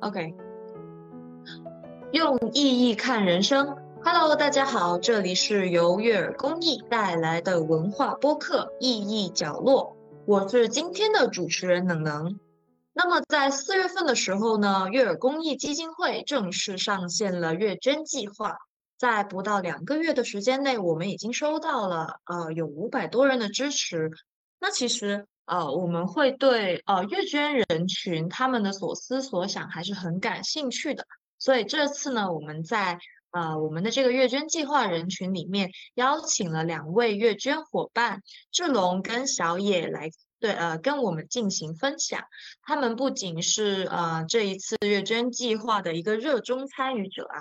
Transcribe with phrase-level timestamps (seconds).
[0.00, 0.34] OK，
[2.12, 3.76] 用意义看人生。
[4.04, 9.96] Hello，大家好，这里是由悦耳公益带来的文化播客《意义角落》，
[10.26, 12.40] 我是今天的主持人能能。
[12.92, 18.56] 那么在四月份的时候呢，悦耳公益基金会正式上线了月捐计划。
[18.98, 24.10] 在不到两个月的时间内，我们已经收到了呃有五百多人的支持。
[24.60, 31.06] 那其实呃我们会对呃月捐人群他们的所思所想还是很感兴趣的。
[31.38, 32.98] 所以这次呢，我们在
[33.32, 42.22] 呃我们的这个月捐计划人群里面邀请了两位月捐伙伴志龙跟小野来对呃跟我们进行分享。
[42.62, 47.40] 他们不仅是呃这一次月捐计划的一个热衷参与者啊。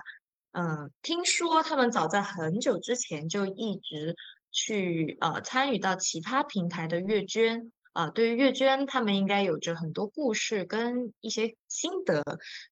[0.54, 4.16] 嗯，听说他们早在很久之前就一直
[4.52, 12.24] 去呃参与到其他平台的月捐啊，对于月捐，他们应该有着很多故事跟一些心得。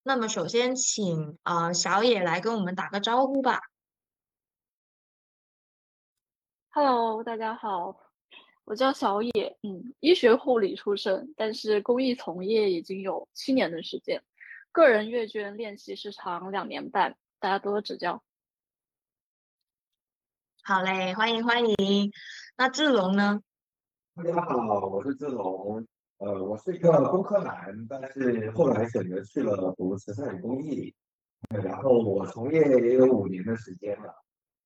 [0.01, 3.59] 那么，首先请啊小野来跟我们打个招呼吧。
[6.69, 7.99] Hello，大家好，
[8.63, 14.23] 我叫小野，嗯，医学护理出身，但是公益从业已经有七年的时间，
[14.71, 17.17] 个人月捐练习时长两年半。
[17.39, 18.23] 大家多多指教。
[20.63, 22.11] 好嘞，欢迎欢迎。
[22.55, 23.41] 那志龙呢？
[24.19, 25.87] 大家好，我是志龙。
[26.17, 30.93] 呃，我是一个工科男，但是后来选择去了读慈善公益。
[31.63, 34.13] 然后我从业也有五年的时间了。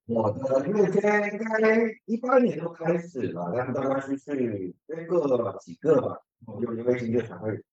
[0.07, 6.19] 我的月捐应该一八年就开始了，但是大概是去捐个几个吧。
[6.47, 7.63] 我就因为经济才会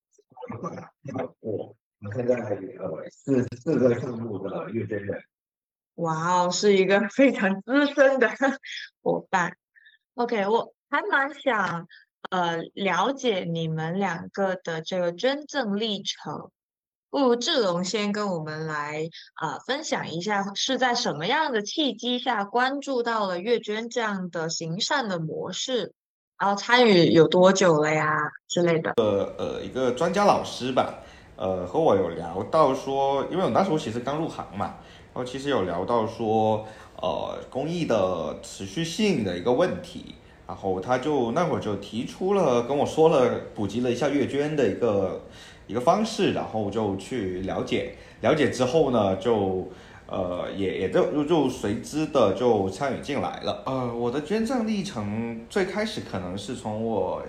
[1.41, 1.75] 我。
[2.03, 5.19] 我现在呃四四个项目的月捐人，
[5.94, 8.28] 哇哦，是一个非常资深的
[9.03, 9.56] 伙伴。
[10.15, 11.87] OK，我还蛮想
[12.31, 16.51] 呃了解你们两个的这个捐赠历程。
[17.09, 25.93] 不如志龙先跟我们来啊分享一下，是在什么样的契机下关注到了月捐这样的行善的模式，
[26.39, 28.93] 然后参与有多久了呀之类的。
[28.97, 31.00] 呃呃，一个专家老师吧。
[31.37, 34.77] 呃，和我有聊到说，因为我那时候其实刚入行嘛，
[35.12, 36.67] 然后其实有聊到说，
[37.00, 40.17] 呃，公益的持续性的一个问题，
[40.50, 45.25] 然后他就那会儿就提出了跟我说了，普及了一下月捐的一个
[45.69, 49.71] 一个方式，然后就去了解，了解之后呢，就
[50.09, 53.62] 呃也也就就随之的就参与进来了。
[53.65, 57.22] 呃，我的捐赠历程最开始可能是从我。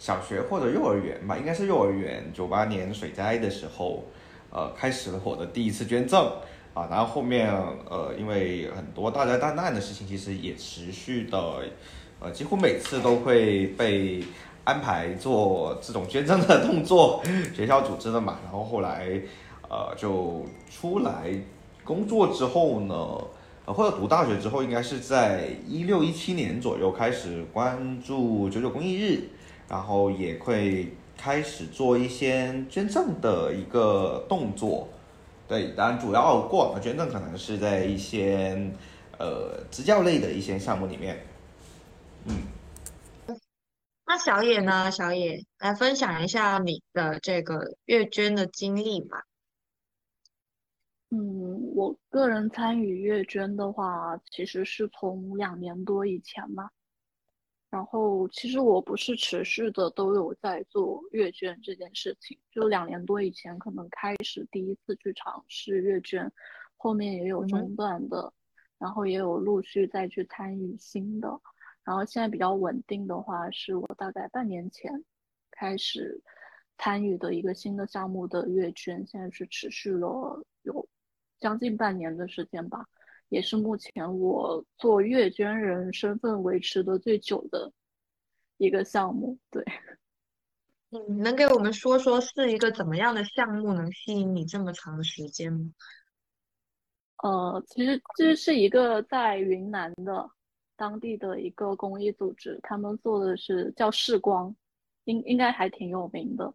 [0.00, 2.30] 小学或者幼儿园吧，应该是幼儿园。
[2.32, 4.04] 九八年水灾的时候，
[4.48, 6.24] 呃，开始了我的第一次捐赠
[6.72, 6.86] 啊。
[6.88, 7.52] 然后后面，
[7.90, 11.64] 呃，因为很多大灾大难的事情，其实也持续的，
[12.20, 14.22] 呃，几乎每次都会被
[14.64, 17.22] 安排做这种捐赠的动作，
[17.54, 18.38] 学校组织的嘛。
[18.44, 19.20] 然后后来，
[19.68, 21.32] 呃，就出来
[21.84, 22.94] 工作之后呢，
[23.66, 29.22] 呃或者读大学之后，应该是在一六一七年左右开始关注九九公益日。
[29.70, 34.88] 然后也会开始做一些捐赠的一个动作，
[35.46, 38.58] 对，当然主要过往的捐赠可能是在一些
[39.18, 41.22] 呃支教类的一些项目里面，
[42.28, 43.38] 嗯。
[44.06, 44.90] 那小野呢？
[44.90, 49.24] 小野来分享一下你的这个阅捐的经历吧。
[51.10, 56.70] 嗯，我个人参与阅捐的话，其实是从两年多以前嘛。
[57.70, 66.32] 然后其实我不是持续的都有在做阅卷这件事情，就两年多以前可能开始第一次去尝试阅卷，
[66.78, 68.32] 后面也有中断的，
[68.78, 71.38] 然后也有陆续再去参与新的，
[71.88, 75.02] 然后现在比较稳定的话是我大概半年前
[75.50, 76.22] 开始
[76.76, 80.86] 参与的一个新的项目的月捐，现在是持续了有
[81.40, 82.84] 将近半年的时间吧。
[83.30, 87.72] 也是目前我做月捐人身份维持的最久的
[88.58, 89.38] 一个项目。
[89.50, 89.64] 对，
[90.90, 95.70] 嗯，能给我们说说是一个怎么样的项目，能吸引你这么长的时间吗？
[97.22, 100.30] 呃，其实这是一个在云南的
[100.78, 104.56] 当地的一个公益组织，他们做的是叫视光，
[105.04, 106.54] 应应该还挺有名的。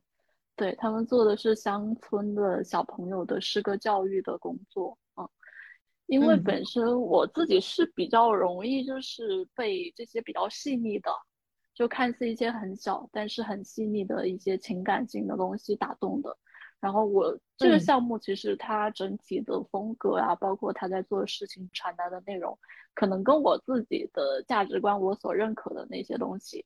[0.55, 4.97] 对他们做的是乡村的小朋友的诗歌教育的工作。
[6.05, 11.09] 因为本身我自己是比较容易，就是被这些比较细腻的，
[11.73, 16.37] 就看似一些很小，但是很细腻的一些情感性的东西打动的。
[16.83, 22.59] 然后我这个项目其实它整体的风格啊，包括他在做的事情传达的内容，
[22.93, 26.65] 可能跟我自己的价值观、我所认可的那些东西，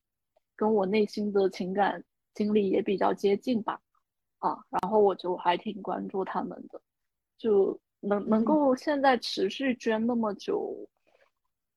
[0.56, 2.04] 跟我内心的情感
[2.34, 3.80] 经历也比较接近吧，
[4.40, 6.82] 啊，然后我就还挺关注他们的，
[7.38, 10.90] 就能能够现在持续捐那么久。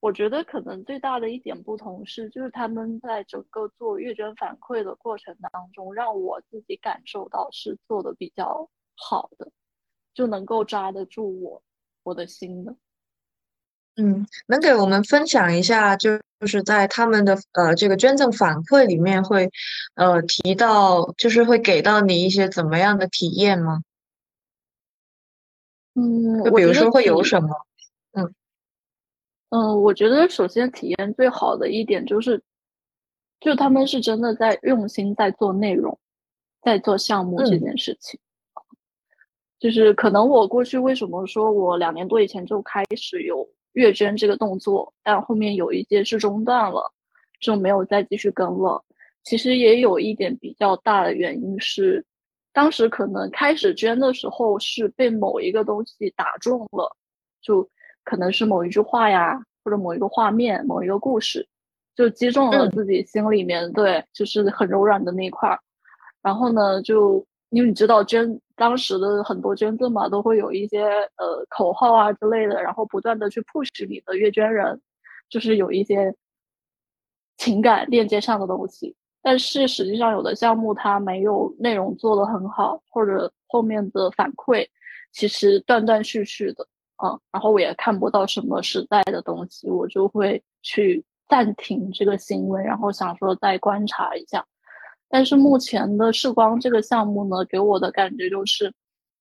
[0.01, 9.51] 我觉得可能最大的一点不同是，就是他们在整个做阅卷反馈的过程当中，让我自己感受到是做的比较好的，
[10.15, 11.63] 就能够抓得住我
[12.03, 12.75] 我的心的。
[13.97, 19.51] 嗯，能给我们分享一下，就就是在他们的呃这个捐赠反馈里面会
[19.97, 23.83] 呃提到，就是会给到你一些怎么样的体验吗？
[25.93, 27.67] 嗯，就比如说会有什么？
[29.51, 29.61] 嗯。
[29.61, 32.43] 嗯，我觉得首先体验最好的一点就是，
[33.41, 35.99] 就他们是真的在用心在做内容，
[36.63, 38.19] 在做项目这件事情。
[39.59, 46.93] 就是可能我过去为什么说我两年多以前就开始有月捐这个动作，但后面有一些是中断了，
[47.41, 48.83] 就没有再继续跟了。
[49.25, 52.07] 其实也有一点比较大的原因是，
[52.53, 56.97] 当时可能开始捐的时候是被某一个东西打中了，
[57.43, 57.69] 就。
[58.11, 61.47] 可能是某一句话呀，或者某一个画面、某一个故事，
[61.95, 65.61] 就击中了自己心里面对，就是很柔软的那一块儿。
[66.21, 70.83] 然后呢，就因为你知道捐当时的很多捐赠嘛，都会有一些
[71.19, 74.81] 呃口号啊之类的，然后不断的去 push 你的阅捐人，
[75.29, 76.13] 就是有一些
[77.37, 78.97] 情感链接上的东西。
[79.23, 84.67] 但是实际上，有的项目它没有内容做得很好，或者后面的反馈
[85.13, 86.67] 其实断断续续的。
[87.03, 94.47] 嗯，然后我也看不到什么实在的东西，我就会去暂停这个行为，然后想说再观察一下。
[95.09, 98.73] 但是目前的视光这个项目呢，给我的感觉就是，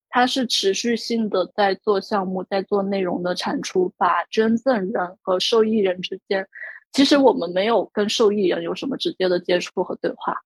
[0.09, 6.47] 它是持续性的在做项目，在做内容的产出，把捐赠人和受益人之间，
[6.91, 10.37] 其实我们没有跟受益人有什么直接的接触和对话，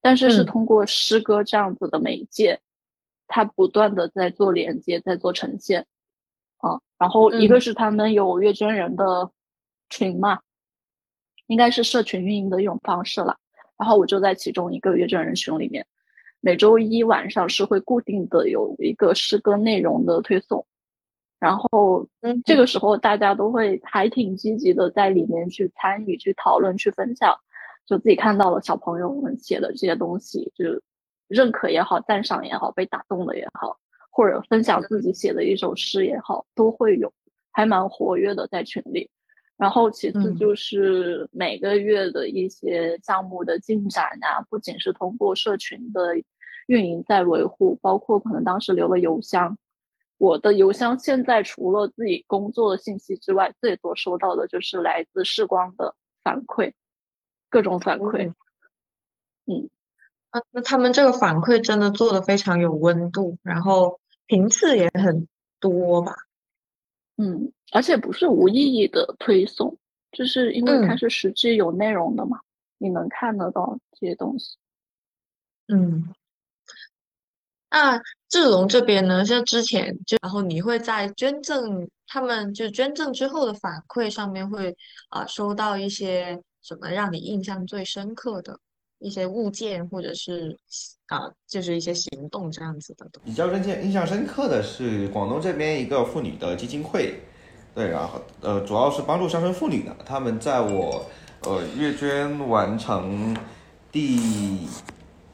[0.00, 2.60] 但是是通过诗歌这样子的媒介，
[3.26, 5.86] 它不断的在做连接，在做呈现。
[6.60, 9.30] 啊，然后一个是他们有阅捐人的
[9.88, 10.40] 群嘛，
[11.46, 13.36] 应该是社群运营的一种方式了。
[13.78, 15.86] 然后我就在其中一个阅捐人群里面，
[16.40, 20.66] 每周一晚上是会固定的有一个诗歌内容的推送，
[21.38, 27.40] 然后嗯这个时候大家都会还挺积极的在里面去参与、去讨论、去分享，
[27.86, 30.66] 就自己看到了小朋友们写的这些东西，就
[31.26, 33.78] 认可也好、赞赏也好、被打动的也好。
[34.10, 37.12] 或者分享自己写的一首诗也好，都会有，
[37.52, 39.08] 还蛮活跃的在群里。
[39.56, 46.14] 然后其次就是每个月的一些项目的进展啊，不仅是通过社群的
[46.66, 49.58] 运营在维护，包括可能当时留了邮箱。
[50.16, 56.72] 我的邮箱现在除了自己工作的信息之外，最多收到的就是来自视光的反馈，
[57.50, 58.32] 各种反馈。
[59.46, 59.68] 嗯。
[60.32, 63.99] 那那他们这个反馈真的做的非常有温度，然后
[64.30, 65.26] 频次也很
[65.58, 66.14] 多吧？
[67.16, 69.76] 嗯，而且不是无意义的推送，
[70.12, 72.38] 就是因为它是实际有内容的嘛，
[72.78, 74.56] 你能看得到这些东西。
[75.66, 76.14] 嗯，
[77.70, 79.24] 那志龙这边呢？
[79.24, 84.76] 像之前就然后你会在捐赠他们就捐赠之后的反馈上面会
[85.08, 88.60] 啊收到一些什么让你印象最深刻的？
[89.00, 90.56] 一些物件，或者是
[91.06, 93.06] 啊，就是一些行动这样子的。
[93.24, 97.20] 比较印象印象深刻的是广东这边一个妇女的基金会，
[97.74, 99.96] 对，然后呃，主要是帮助乡村妇女的。
[100.04, 101.04] 他们在我
[101.42, 103.36] 呃阅捐完成
[103.90, 104.16] 第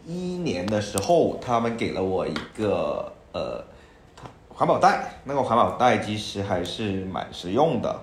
[0.07, 3.63] 一年的时候，他们给了我一个呃
[4.49, 8.01] 环保袋，那个环保袋其实还是蛮实用的，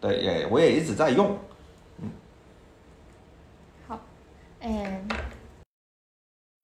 [0.00, 1.36] 对，也我也一直在用。
[4.64, 5.18] 嗯，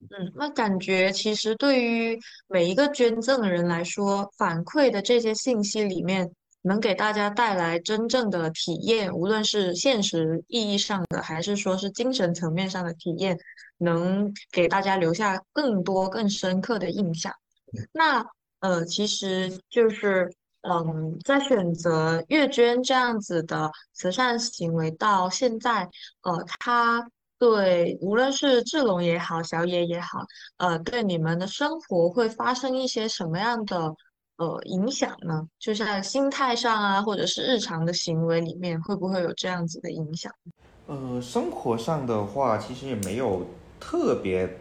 [0.09, 13.37] 嗯，那感觉其实对于每一个捐赠人来说，反馈的这些信息里面，能给大家带来真正的体验，无论是现实意义上的，还是说是精神层面上的体验，
[13.79, 17.33] 能给大家留下更多更深刻的印象。
[17.91, 18.25] 那
[18.61, 25.89] 呃，其实就是嗯，在选择月捐这样子的慈善行为到现在，
[26.21, 27.05] 呃，他。
[27.39, 30.25] 对，无论是志龙也好，小野也好，
[30.57, 33.95] 呃，对你们的生活会发生一些什么样的
[34.35, 35.47] 呃影响呢？
[35.57, 40.29] 就像心态上啊，或者是日常的行为里面，会不会有这样子的影响？
[40.87, 43.45] 呃，生活上的话，其实也没有
[43.79, 44.59] 特别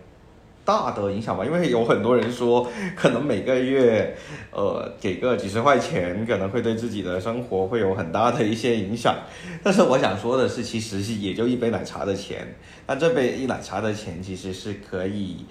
[0.69, 4.15] 大的影响吧，因为有很多人说，可能每个月，
[4.51, 9.17] 呃，给个几十块钱，可能会对自己的生活会有很大的一些影响。
[9.63, 15.47] 但是我想说的是，其实是也就一杯奶茶的钱，但这杯一奶茶的钱其实是可以，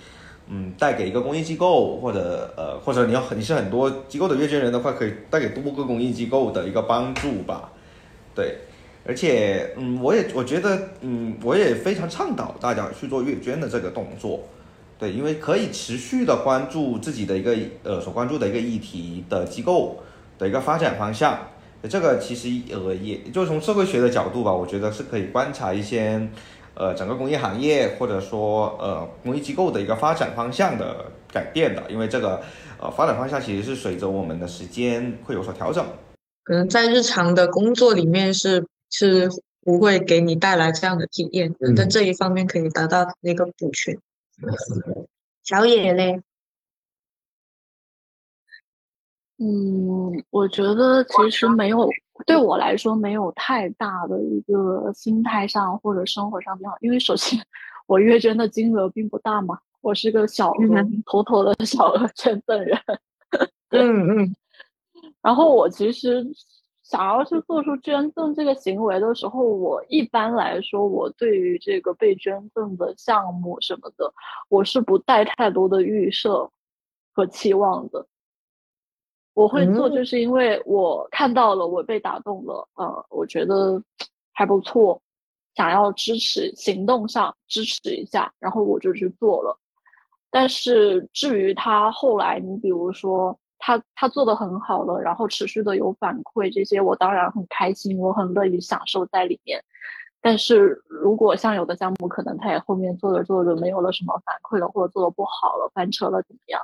[0.49, 7.71] 嗯，带给一个公益机构，或者呃，或者你要你是很多机构的阅捐人的话，可以带给多个公益机构的一个帮助吧，
[8.35, 8.55] 对。
[9.03, 14.43] 而且，嗯，我也我觉得，嗯，我也非常倡导大家去做阅捐的这个动作，
[14.99, 19.99] 对，因为可以持续的关注自己的一个呃所关注的一个议题的机构
[20.37, 21.39] 的一个发展方向。
[21.89, 26.27] 这个其实呃也就从社会学的角度吧，我觉得是可以观察一些
[26.73, 32.41] 呃整个工业行业或者说呃公益机构的一个发展方向的改变的，因为这个
[32.79, 35.85] 呃发展方向其实是随着我们的时间会有所调整。
[36.43, 38.65] 可能在日常的工作里面是。
[38.89, 39.29] 是
[39.65, 43.93] 不会给你带来这样的体验，在这一方面可以达到那个补全。
[45.43, 46.21] 小野嘞，
[49.37, 51.89] 嗯，我觉得其实没有
[52.25, 57.39] 对我来说没有太大的一个心态上或者生活上变化，因为首先
[57.85, 62.79] 我月捐的金额并不大嘛，我是个小额妥妥的小额捐赠人。
[63.69, 64.35] 嗯嗯，
[65.21, 66.25] 然后我其实。
[66.89, 74.13] 想要去做出捐赠这个行为的时候，我一般来说，我对于这个被捐赠的项目什么的，
[74.47, 76.49] 我是不带太多的预设
[77.11, 78.07] 和期望的。
[79.33, 83.83] 我会做，就是因为我看到了，我被打动了，呃，我觉得
[84.31, 85.01] 还不错，
[85.55, 89.59] 想要支持，行动上支持一下，然后我就去做了。
[90.31, 93.37] 但是至于他后来，你比如说。
[93.67, 99.61] 他他做的很好了，然后持续的有反馈，这些我当然很开心，我很乐意享受在里面。
[100.21, 106.61] 但是如果像有的项目，可能他也后面做着做着没有了什么反馈了，或者做的不好了，翻车了怎么样，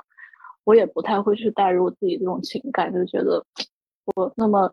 [0.64, 3.44] 我也不太会去带入自己这种情感，就觉得
[4.16, 4.72] 我那么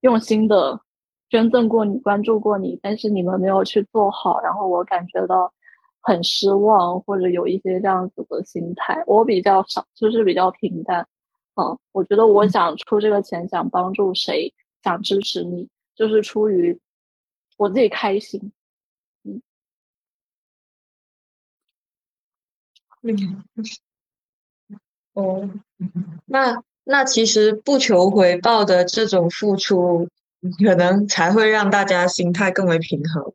[0.00, 0.80] 用心的
[1.30, 5.52] 捐赠过你，关注过你，但是你们没有去做好，然后我感觉到
[6.00, 11.06] 很失望，或者有一些这样子的心态，我比较少，就是比较平淡。
[11.60, 16.78] 嗯，我觉得我想出这个钱，想帮助谁，想支持你，就是出于
[17.56, 18.52] 我自己开心。
[19.24, 19.42] 嗯，
[25.14, 25.50] 哦，
[26.26, 30.08] 那那其实不求回报的这种付出，
[30.64, 33.34] 可能才会让大家心态更为平衡。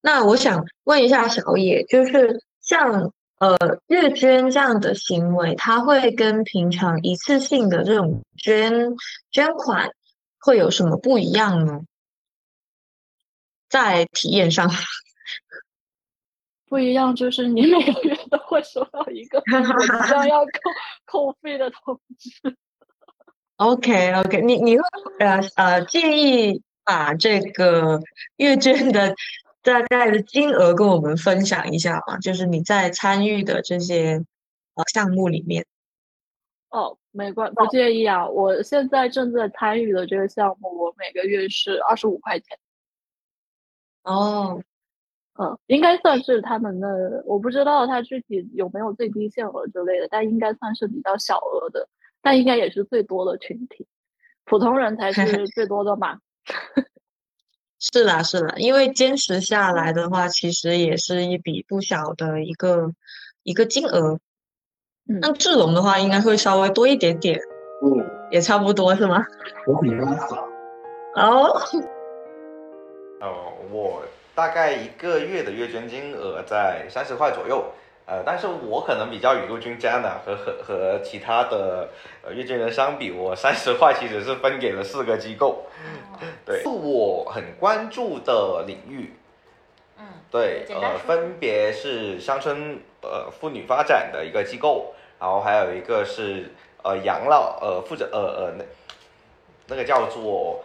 [0.00, 3.12] 那我想问一下小野，就是像。
[3.40, 3.56] 呃，
[3.86, 8.70] 月捐这样的行为，它会跟平常一次性的这种捐
[9.30, 9.92] 捐款
[10.38, 11.80] 会有什么不一样呢？
[13.70, 14.68] 在体验上，
[16.68, 20.50] 不一样就是你每个月都会收到一个 即将要扣
[21.06, 22.58] 扣费的通知。
[23.56, 24.84] OK OK，你你会
[25.18, 28.02] 呃呃建议把这个
[28.36, 29.14] 月捐的。
[29.62, 34.24] 大概的金额跟我们分享一下嘛，就是你在参与的这些
[34.74, 35.66] 呃项目里面。
[36.70, 38.28] 哦，没关不介意啊。
[38.28, 42.58] 我现在正在参与的这个项目，我每个月是二十五块钱。
[44.02, 44.62] 哦，
[45.34, 51.88] 嗯，应该算是他们的，我不知道他具体有没有最低限额之类的，但应该算是比较小额的，
[52.22, 53.86] 但应该也是最多的群体，
[54.44, 56.20] 普通人才是 最多的嘛。
[57.80, 62.92] 是啦，是啦，因为坚持下来的话，其实也是一笔不小的一个
[63.42, 64.20] 一个金额。
[65.04, 67.40] 那志龙的话，应该会稍微多一点点。
[67.82, 69.24] 嗯，也差不多是吗？
[69.66, 70.46] 我比你少。
[71.16, 71.60] 哦。
[73.22, 74.02] 哦，我
[74.34, 77.64] 大概一个月的月捐金额在三十块左右。
[78.10, 81.88] 呃，但是我可能比较雨露均沾的，和和和其他的
[82.24, 85.66] 呃阅卷人相比，我三十块其实是分给了四个机构，
[86.44, 89.14] 对，我很关注的领域，
[89.96, 96.52] 嗯，对，呃，分别是乡村呃妇女发展的一个机构，然后还有一个是
[96.82, 98.64] 呃养老呃负责呃呃那
[99.68, 100.64] 那个叫做。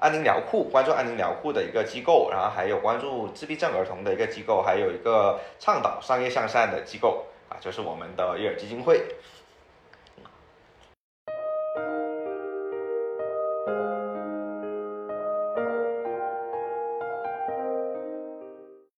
[0.00, 9.04] 安宁疗护关注安宁疗护的一个机构，然后还有关注自闭症儿童的一个机构，还有一个倡导商业向善的机构啊，就是我们的悦尔基金会。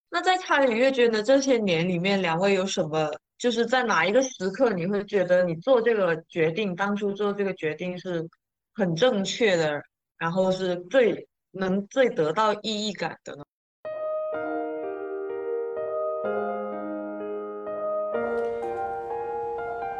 [0.09, 3.11] 那在参与阅捐的这些年里面，两位有什么？
[3.39, 8.25] 就是在哪一个时刻，你会觉得你做这个决定，当初做这个决定是
[8.73, 9.83] 很正确的？
[10.23, 13.45] 然后是最能最得到意义感的呢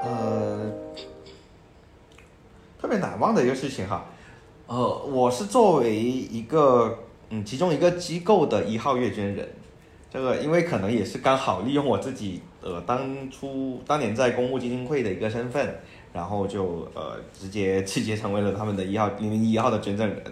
[0.05, 0.73] 呃
[2.81, 4.07] 特别难忘的一个事情哈
[4.69, 6.97] 呃我是作为一个
[7.31, 9.49] 嗯其中一个机构的一号阅卷人
[10.09, 15.81] 这个因为可能也是刚好利用我自己呃当初当年在公募基金会的一个身份
[16.13, 20.23] 然后就呃直接 直接成为了他们的一号零零一号的捐赠人，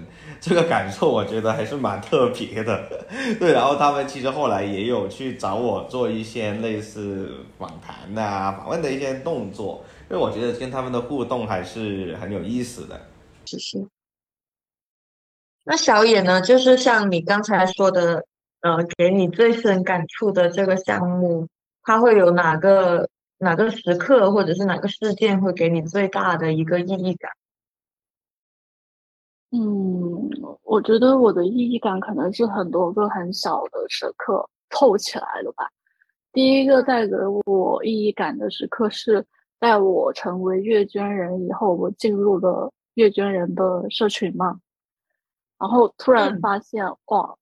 [0.40, 2.88] 这个感受我觉得还是蛮特别的。
[3.40, 13.00] 对，然后他们其实后来也有去找我做一些类似访谈啊、访问的一些动作，因为我觉得跟他们的互动还是很有意思的。
[13.46, 13.78] 谢谢。
[15.64, 16.40] 那小野呢？
[16.40, 18.24] 就是像你刚才说的，
[18.60, 21.46] 呃，给你最深感触的这个项目，
[21.82, 23.08] 它会有哪个？
[23.42, 27.32] 哪个时刻或者是哪个事件会给你最大的一个意义感？
[29.50, 30.30] 嗯，
[30.62, 35.70] 我觉得我的意义感可能是很多个很小的时刻凑起来的吧。
[36.32, 37.16] 第一个带给
[37.46, 39.26] 我意义感的时刻是
[39.58, 44.60] 在我成为阅卷人以后，我进入了阅卷人的社群嘛，
[45.58, 47.38] 然后突然发现哇，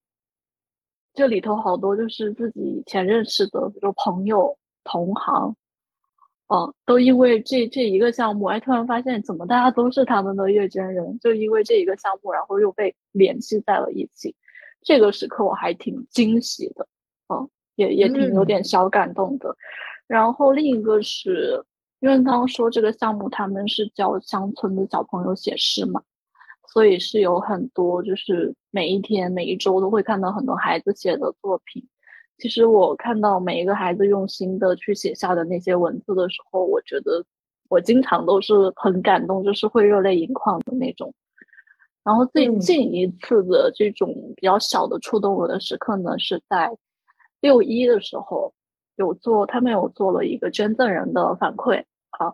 [1.13, 5.57] 这里头好多就是自己以前认识的，比如朋友、同行。
[6.49, 14.35] 哦，都因为这这一个项目，哎，突然发现怎么大家都是他们的阅卷人，就因为这一个项目，然后又被联系在了一起。
[14.83, 16.89] 这个时刻我还挺惊喜的，
[17.29, 19.55] 嗯，也也挺有点小感动的。
[20.07, 21.63] 然后另一个是，
[22.01, 26.03] 因为刚刚说这个项目他们是教乡村的小朋友写诗嘛，
[26.69, 31.87] 所以是有很多就是每一天每一周都会看到很多孩子写的作品。
[32.39, 37.25] 其实我看到每一个孩子用心的去写下的那些文字的时候，我觉得
[37.69, 41.13] 我经常都是很感动，就是会热泪盈眶的那种。
[42.05, 46.71] 然后最近一次的这种比较小的触动我的时刻呢，是在
[47.41, 48.55] 六一的时候
[48.97, 52.33] 有做，他们有做了一个捐赠人的反馈啊，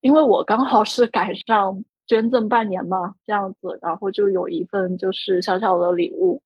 [0.00, 6.40] 因为我刚好是赶上捐赠半年嘛，这样子，然后就有一份就是小小的礼物。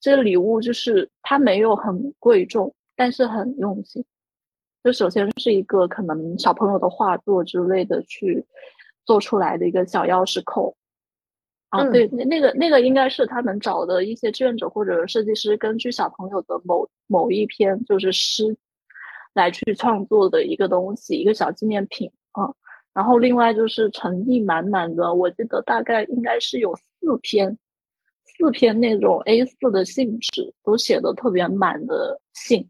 [0.00, 4.04] 这个礼物就是它没有很贵重，但是很用心。
[4.82, 8.46] 就首先是一个可能小朋友的画作之类的去
[9.04, 10.74] 做出来的一个小钥匙扣。
[11.68, 18.56] 啊，对，那那个那个应该是他们找的一些志愿者或者设计师，根据小朋友的某某一篇就是诗
[19.34, 22.54] 来去创作的一个东西，一个小纪念品啊。
[22.92, 27.56] 然后另外就是诚意满满的，我记得大概应该是有四篇。
[28.40, 32.66] 四篇那种 A 四的信纸，都写的特别满的信，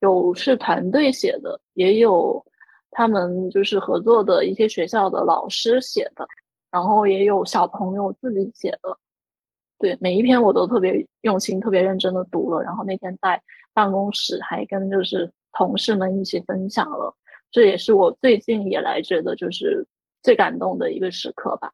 [0.00, 2.44] 有是团队写的，也有
[2.90, 6.26] 他们就是合作的一些学校的老师写的，
[6.72, 8.98] 然后也有小朋友自己写的。
[9.78, 12.60] 对，每一篇我都特别用心、特别认真的读了。
[12.62, 13.40] 然后那天在
[13.72, 17.14] 办公室还跟就是同事们一起分享了，
[17.52, 19.86] 这也是我最近以来觉得就是
[20.22, 21.72] 最感动的一个时刻吧。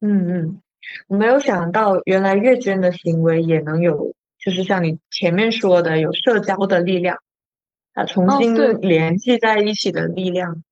[0.00, 0.62] 嗯嗯。
[1.08, 7.18] 我没有想到，原来阅捐的行为也能有，就是像你前面说的，有社交的力量，
[7.94, 10.62] 啊，重新联系在一起的力量。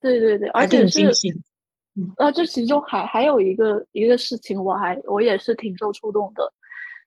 [0.00, 1.06] 对对对，而且是，
[2.16, 6.52] 啊，这其中还还有一个一个事情，我还我也是挺受触动的，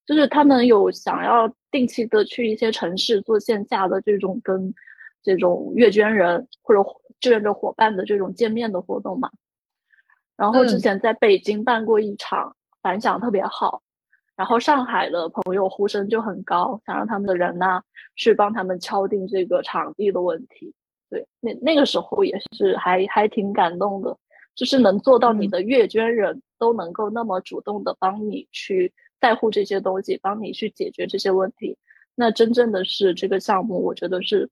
[0.06, 4.74] 就是他们有想要定期的去一些城市做线下的这种跟
[5.24, 6.84] 这种阅捐人或者
[7.20, 9.32] 志愿者伙伴的这种见面的活动嘛。
[10.36, 13.82] 然后之前在北京办过一场，反响特别好，
[14.36, 17.82] 然后上海的朋友呼声就很高，想让他们的人呢
[18.16, 20.74] 去帮他们敲定这个场地的问题。
[21.10, 24.18] 对，那那个时候也是还还挺感动的，
[24.56, 28.92] 就是能做到你的阅捐人都能够那么主动的帮你去
[29.22, 31.78] 在乎这些东西，帮你去解决这些问题，
[32.16, 34.50] 那真正的是这个项目，我觉得是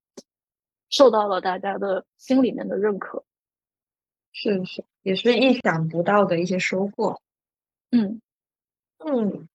[0.91, 3.24] 受到了大家的心里面的认可。
[4.34, 7.20] 是是，也是意想不到的一些收获。
[7.91, 8.22] 嗯
[9.00, 9.48] 嗯，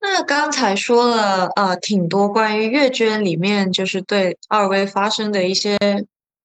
[0.00, 5.76] 那刚才说了呃挺多关于阅卷里面就是对二位发生的一些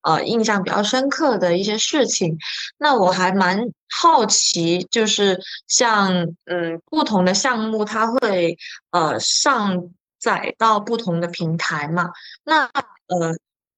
[0.02, 2.38] 呃印象比较深刻的一些事情。
[2.78, 8.58] 那我还蛮好奇，就是像嗯不同的项目，它会
[8.91, 12.12] 呃上载到不同的平台嘛？
[12.43, 12.65] 那
[13.08, 13.38] 呃。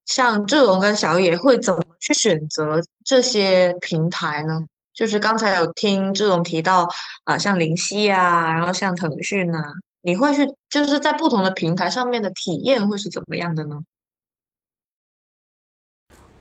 [0.09, 4.65] 像志荣跟小野会怎么去选择这些平台呢？
[4.91, 6.89] 就是刚才有听志荣提到
[7.25, 13.81] 啊，像灵犀啊，然后像腾讯啊，你会去就是在不同的平台上面的体验会是怎么样的呢？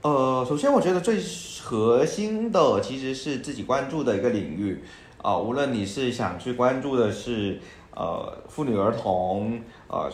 [0.01, 1.21] 呃，首先我觉得最
[1.61, 4.83] 核心的其实是自己关注的一个领域
[5.21, 7.61] 啊，无论你是想去关注的是
[7.95, 10.11] 呃妇女儿童呃。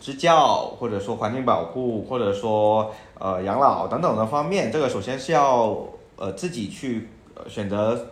[0.00, 5.76] 支教，或者说环境保护，或者说呃养老等等的方面，这个首先是要
[6.16, 7.08] 呃自己去
[7.48, 8.08] 选择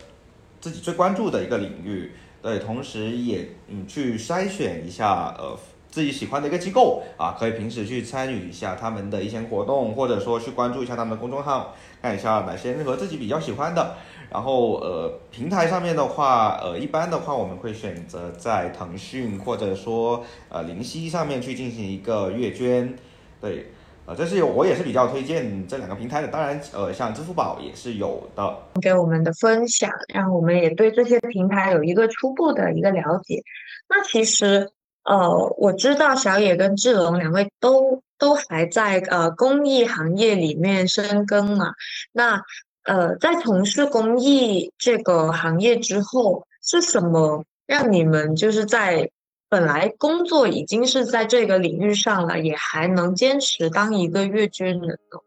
[0.61, 2.11] 自己最关注的一个领域，
[2.41, 5.57] 对，同时也嗯去筛选一下呃
[5.95, 13.95] 自己喜欢的一个机构啊，可以平时去参与一下他们的一些活动，或者说去关注一下他们的公众号，看一下哪些和自己比较喜欢的。
[14.29, 22.93] 然后呃平台上面的话，呃一般的话我们会选择在腾讯或者说呃灵犀上面去进行一个月捐，
[23.39, 23.71] 对。
[24.07, 26.27] 呃，这是，我也是比较推荐这两个平台的。
[26.27, 28.55] 当然，呃，像支付宝也是有的。
[28.79, 33.41] 给我们的分享，让我们也对这些平台有一个初步的一个了解。
[33.89, 34.69] 那其实，
[35.05, 41.73] 呃，我知道小野跟志龙两位都都还在呃公益行业里面深耕嘛。
[42.11, 42.41] 那
[42.83, 49.09] 呃，在从事公益这个行业之后，是什么让你们就是在？
[49.47, 55.19] 本来工作已经是在这个领域上了，也还能坚持当一个月捐人呢？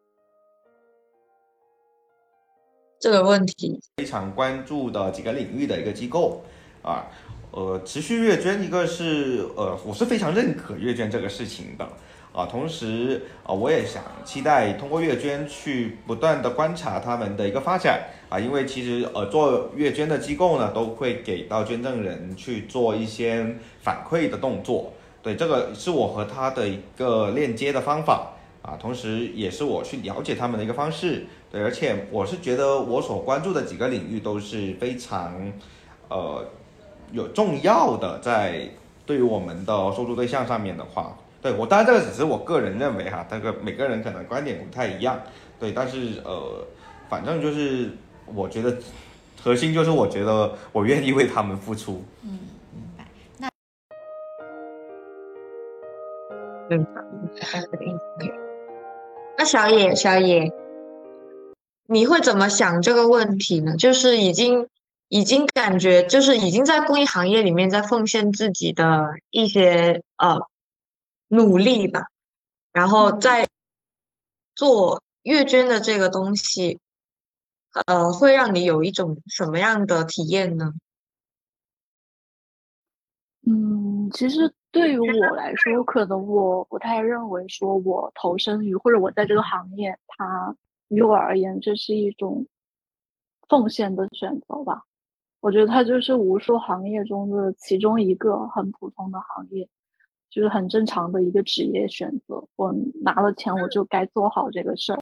[3.00, 6.42] 这个问题非常关注的几个领域的一个机构
[6.82, 7.06] 啊，
[7.50, 11.88] 呃，持续阅捐，一个是呃，我是非常认可阅捐这个事情的。
[12.30, 35.50] 啊，同时啊，我也想期待通过阅捐去不断的观察他们的一个发展啊，因为其实呃做阅捐的机构呢，都会给到捐赠人去做一些反馈的动作，对，这个是我和他的一个链接的方法啊，同时也是我去了解他们的一个方式，对，而且我是觉得我所关注的几个领域都是非常
[36.08, 36.46] 呃
[37.12, 38.68] 有重要的，在
[39.06, 41.16] 对于我们的收助对象上面的话。
[41.40, 45.20] 对我当然这个只是我个人认为哈，这个每个人可能观点不太一样，
[45.60, 46.66] 对，但是呃，
[47.08, 47.92] 反正就是
[48.34, 48.76] 我觉得
[49.40, 52.02] 核心就是我觉得我愿意为他们付出。
[52.24, 52.40] 嗯，
[52.74, 53.04] 明白。
[53.38, 53.48] 那
[56.68, 56.86] 嗯，
[59.38, 60.50] 那小野小野，
[61.86, 63.76] 你会怎么想这个问题呢？
[63.76, 64.66] 就是已经
[65.08, 70.46] 已经感觉就是已经在公益行业里面在奉献自己的一些呃。
[71.30, 72.06] 努力吧，
[72.72, 73.46] 然后在
[74.54, 76.78] 做月捐的这个东西，
[77.84, 80.72] 呃，会让你有一种什么样的体验呢？
[83.46, 90.56] 嗯，其实对于我来说，可能我不太认为说我投身于或者我在这个行业，它
[90.88, 92.46] 于我而言这是一种
[93.50, 94.86] 奉献的选择吧。
[95.40, 99.68] 我觉得它就是无数行业中的其中一个很普通的行业。
[100.30, 102.70] 就是很正常的一个职业选择，我
[103.00, 105.00] 拿了钱我就该做好这个事儿，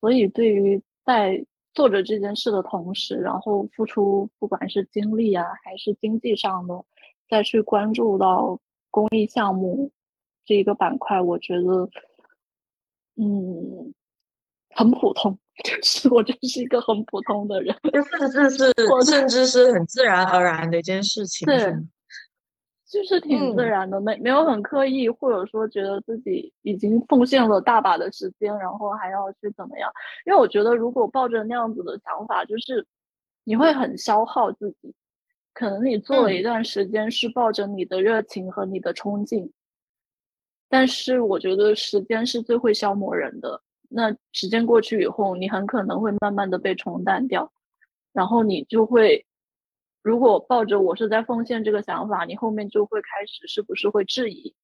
[0.00, 6.84] 所以对于在做着这件事的同时，然后付出不管是精力啊还是经济上的，
[7.28, 8.60] 再去关注到
[8.92, 9.90] 公益项目
[10.44, 11.90] 这一个板块，我觉得，
[13.16, 13.92] 嗯，
[14.70, 17.74] 很普通，就是我就是一个很普通的人，
[18.20, 18.72] 甚 至是
[19.10, 21.74] 甚至是很自然而然的一件事情，对。
[22.88, 29.90] 就是挺自然的，没没有很刻意，或者说觉得自己已经奉献了大把的时间，然后还要去怎么样？
[30.24, 32.86] 因为我觉得，如果抱着那样子的想法，就是
[33.42, 34.94] 你会很消耗自己。
[35.52, 39.52] 可能你做了一段时间是抱着你的热情和你的冲劲，
[40.68, 43.62] 但是我觉得时间是最会消磨人的。
[43.88, 47.52] 那时间过去以后，你很可能会慢慢的被冲淡掉，
[48.12, 49.26] 然后你就会。
[50.02, 54.54] 如果抱着我是在奉献这个想法，你后面就会开始是不是会质疑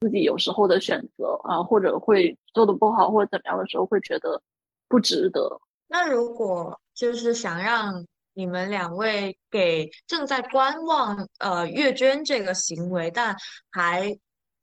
[0.00, 4.40] 自己有时候的选择啊，或者会做的不好或者怎么样的时候，会觉得
[4.88, 5.60] 不值得。
[5.86, 13.36] 那如果就是想让你们两位给正在观望呃月捐这个行为，但
[13.70, 14.18] 还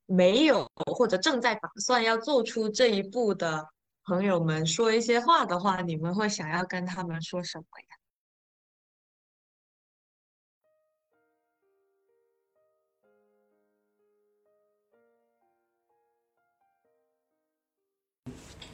[0.08, 3.68] 没有或者正在打算要做出这一步的
[4.06, 7.88] 朋友们说一些话的话，你们会想要跟他们说什么呀？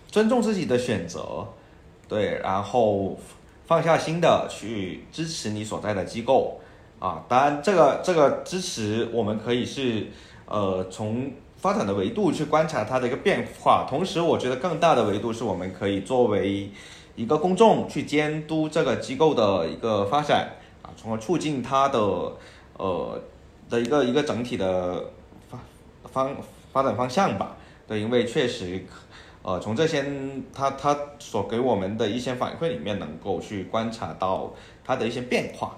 [0.08, 1.48] 尊重自己的选择，
[2.08, 3.16] 对，然后
[3.68, 6.60] 放下心的去支持你所在的机构
[7.00, 7.24] 啊。
[7.30, 10.08] 当然，这个这个支持我们可以是
[10.48, 16.72] 呃从发展的维度去观察它的一个变化，同时我觉得更大的维度是我们可以作为
[17.16, 20.50] 一个公众去监督这个机构的一个发展
[20.82, 22.00] 啊，从而促进它的
[22.78, 23.22] 呃
[23.70, 25.04] 的一个一个整体的
[25.50, 25.60] 发
[26.12, 26.36] 方
[26.72, 27.58] 发展方向吧。
[27.88, 28.86] 对，因为确实。
[29.42, 30.06] 呃，从这些
[30.54, 35.78] 他他所给我们的一些反馈里面，能够去观察到他的一些变化。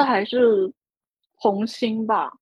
[0.00, 0.72] 这还是
[1.34, 2.32] 红心吧，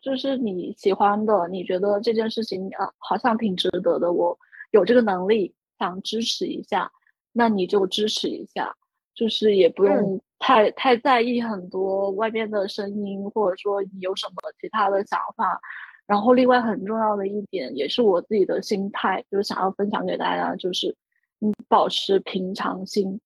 [0.00, 4.38] 就是你喜欢的，你觉得这件事情啊好像挺值得的，我
[4.70, 6.92] 有这个能力想支持一下，
[7.32, 8.76] 那你就支持一下，
[9.12, 15.60] 就是也不用太太在意很多外面的声音，或者说你有什么其他的想法。
[16.06, 20.96] 然后另外很重要的一点，也是我自己的心态，就是想要分享给大家，就是
[21.40, 23.20] 你保持平常心。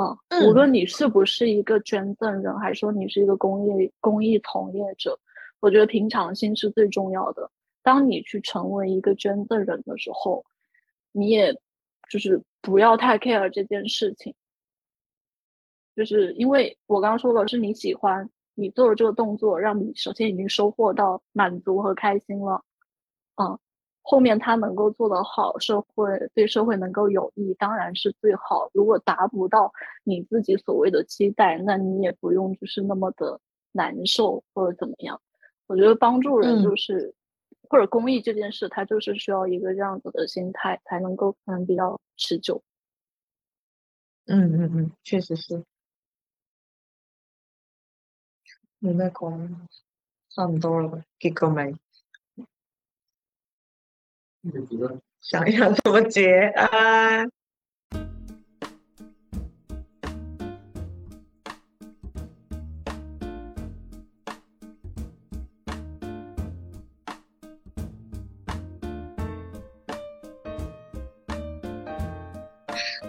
[0.00, 5.18] 啊，无论你是不是一个捐赠人，还是说你是一个公益公益从业者，
[5.60, 7.50] 我觉得平常心是最重要的。
[7.82, 10.46] 当你去成为一个捐赠人的时候，
[11.12, 11.52] 你也
[12.08, 14.34] 就是不要太 care 这件事情，
[15.94, 22.64] 就是因为我刚刚说了，是你喜欢，你做了这个动作，让你首先已经收获到满足和开心了，
[23.36, 23.58] 嗯。
[24.10, 28.68] 后面他能够做得好，社会对社会能够有益，当然是最好。
[28.74, 35.22] 如果达不到你自己所谓的期待，那你也不用就是那么的难受或者怎么样。
[35.68, 37.14] 我觉得帮助人就是，
[37.68, 42.64] 或者公益这件事，它就是需要一个这样子的心态，才能够可能比较持久。
[44.26, 45.62] 嗯嗯嗯，确实是。
[48.80, 49.68] 你那讲
[50.30, 51.72] 差不多了，结果没。
[55.20, 57.24] 想要怎么结啊？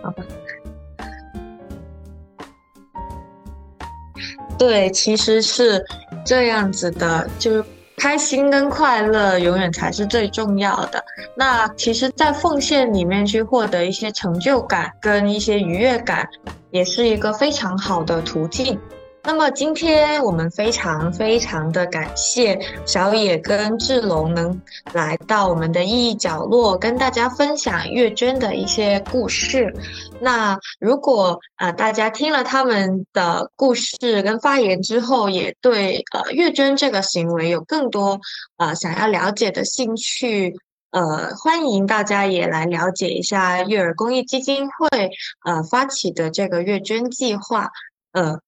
[0.04, 0.26] 好吧。
[4.60, 5.84] 对，其实是
[6.26, 7.64] 这样子的，就是。
[8.02, 11.04] 开心跟快乐永远才是最重要的。
[11.36, 16.28] 那其实，在奉献里面去获得一些成就感跟一些愉悦感，
[16.72, 18.80] 也是一个非常好的途径。
[19.24, 24.60] 那么今天我们非常非常的感谢小野跟志龙能
[24.94, 29.74] 来到我们的意义角落，跟大家分享月娟的一些故事。
[30.20, 38.20] 那如果呃大家听了他们的故事跟发言之后，也对呃月娟这个行为有更多
[38.58, 40.56] 呃想要了解的兴趣，
[40.90, 45.12] 呃欢迎大家也来了解一下月儿公益基金会
[45.46, 47.70] 呃发起的这个月捐计划，
[48.14, 48.40] 呃。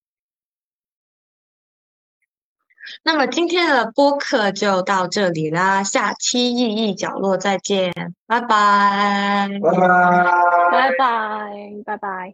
[3.04, 7.94] 那么今天的播客就到这里啦，下期意义角落再见，
[8.28, 9.88] 拜拜，拜拜，
[10.72, 11.54] 拜拜，
[11.86, 12.34] 拜拜。